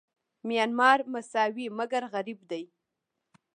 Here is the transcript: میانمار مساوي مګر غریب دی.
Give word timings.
میانمار 0.47 0.99
مساوي 1.13 1.65
مګر 1.77 2.03
غریب 2.13 2.39
دی. 2.49 2.63